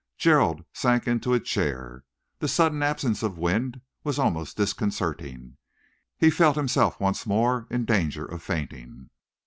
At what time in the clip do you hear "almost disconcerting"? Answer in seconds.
4.17-5.57